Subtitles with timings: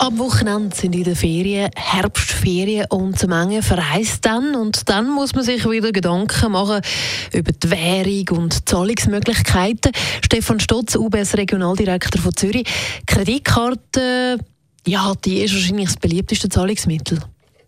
[0.00, 5.42] Am Wochenende sind in den Ferien Herbstferien und Menge verreist dann und dann muss man
[5.42, 6.82] sich wieder Gedanken machen
[7.32, 9.90] über die Währung und Zahlungsmöglichkeiten.
[10.24, 12.64] Stefan Stotz, UBS Regionaldirektor von Zürich.
[13.06, 14.38] Kreditkarte,
[14.86, 17.18] ja, die ist wahrscheinlich das beliebteste Zahlungsmittel.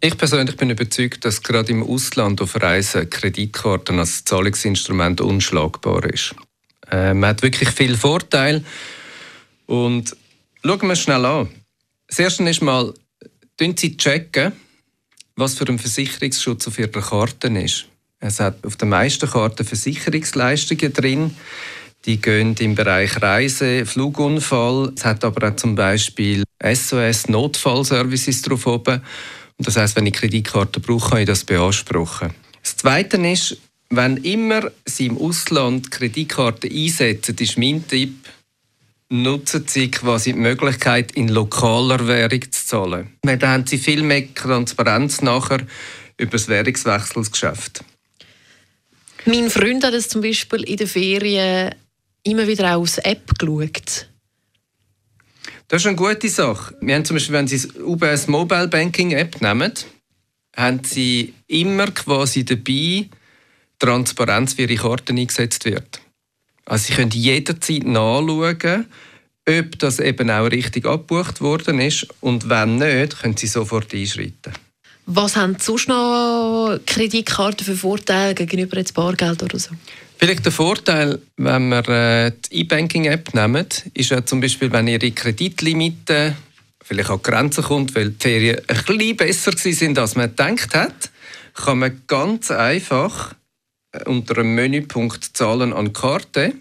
[0.00, 6.34] Ich persönlich bin überzeugt, dass gerade im Ausland auf Reisen Kreditkarten als Zahlungsinstrument unschlagbar ist.
[6.90, 8.62] Äh, man hat wirklich viel Vorteil
[9.66, 10.14] und
[10.62, 11.48] schauen wir schnell an.
[12.08, 12.92] Das erste ist mal,
[13.60, 14.52] Sie checken,
[15.36, 17.86] was für ein Versicherungsschutz auf Ihrer Karte ist.
[18.18, 21.36] Es hat auf den meisten Karten Versicherungsleistungen drin.
[22.04, 24.92] Die gehen im Bereich Reise, Flugunfall.
[24.96, 29.02] Es hat aber auch zum Beispiel SOS Notfallservices drauf oben.
[29.58, 32.30] Und das heißt, wenn ich Kreditkarte brauche, kann ich das beanspruchen.
[32.62, 33.58] Das Zweite ist,
[33.90, 38.14] wenn immer Sie im Ausland Kreditkarten einsetzen, ist mein Tipp,
[39.10, 43.16] nutzen sie quasi die Möglichkeit, in lokaler Währung zu zahlen.
[43.22, 45.60] Dann haben sie viel mehr Transparenz nachher
[46.18, 47.84] über das Währungswechselsgeschäft.
[49.24, 51.74] Mein Freund hat es zum Beispiel in den Ferien
[52.22, 54.08] immer wieder auch aus App geschaut.
[55.68, 56.74] Das ist eine gute Sache.
[56.80, 59.72] Wir haben zum Beispiel, wenn Sie das UBS Mobile Banking App nehmen,
[60.56, 63.08] haben Sie immer quasi dabei
[63.78, 66.00] Transparenz, wie Ihre Karte eingesetzt wird.
[66.68, 68.86] Also Sie können jederzeit nachschauen,
[69.48, 74.52] ob das eben auch richtig abgebucht worden ist und wenn nicht, können Sie sofort einschreiten.
[75.06, 79.70] Was haben sonst noch Kreditkarten für Vorteile gegenüber jetzt Bargeld oder so?
[80.18, 85.10] Vielleicht der Vorteil, wenn wir äh, die E-Banking-App nehmen, ist ja zum Beispiel, wenn Ihre
[85.12, 86.36] Kreditlimite
[86.82, 91.10] vielleicht an Grenzen kommt, weil die Ferien ein bisschen besser sind, als man gedacht hat,
[91.54, 93.34] kann man ganz einfach
[94.06, 96.54] unter einem Menüpunkt Zahlen an Karte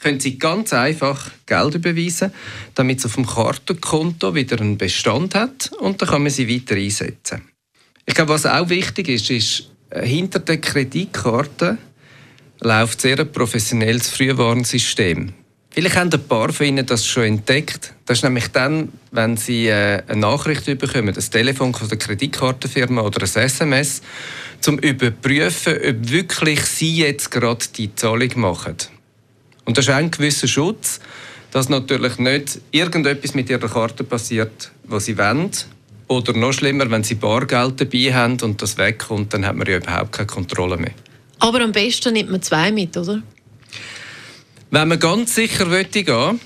[0.00, 2.32] können Sie ganz einfach Geld überweisen,
[2.74, 6.76] damit es auf dem Kartenkonto wieder einen Bestand hat und dann kann man sie weiter
[6.76, 7.42] einsetzen.
[8.04, 11.78] Ich glaube, was auch wichtig ist, ist, äh, hinter der Kreditkarte
[12.60, 15.32] läuft sehr ein professionelles Frühwarnsystem.
[15.76, 17.92] Vielleicht haben ein paar von Ihnen das schon entdeckt.
[18.06, 23.02] Das ist nämlich dann, wenn Sie äh, eine Nachricht bekommen, ein Telefon von der Kreditkartenfirma
[23.02, 24.00] oder ein SMS,
[24.62, 28.76] zum überprüfen, ob wirklich Sie jetzt gerade die Zahlung machen.
[29.66, 30.98] Und das ist ein gewisser Schutz,
[31.50, 35.50] dass natürlich nicht irgendetwas mit Ihrer Karte passiert, was Sie wollen.
[36.08, 39.76] Oder noch schlimmer, wenn Sie Bargeld dabei haben und das wegkommt, dann hat man ja
[39.76, 40.94] überhaupt keine Kontrolle mehr.
[41.38, 43.22] Aber am besten nimmt man zwei mit, oder?
[44.78, 46.38] Wenn man ganz sicher gehen will,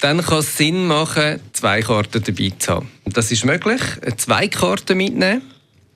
[0.00, 2.88] dann kann es Sinn machen, zwei Karten dabei zu haben.
[3.04, 3.80] Das ist möglich,
[4.16, 5.42] zwei Karten mitnehmen,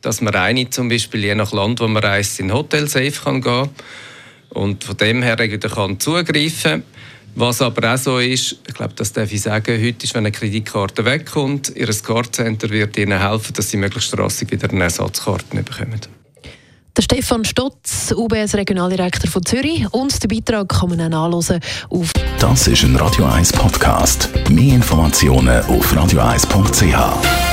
[0.01, 3.41] dass man eine zum Beispiel je nach Land, wo man reist, in Hotel safe kann
[3.41, 3.71] gehen
[4.51, 6.85] und von dem her kann zugreifen.
[7.35, 10.31] Was aber auch so ist, ich glaube, das darf ich sagen, heute ist, wenn eine
[10.31, 16.20] Kreditkarte wegkommt, Ihr Cardcenter wird Ihnen helfen, dass Sie möglichst rassig wieder eine Ersatzkarte bekommen.
[16.97, 19.87] Der Stefan Stotz, UBS Regionaldirektor von Zürich.
[19.93, 22.13] Und den Beitrag kann man auch nachlesen auf.
[22.39, 24.29] Das ist ein Radio 1 Podcast.
[24.51, 27.50] Mehr Informationen auf radio1.ch.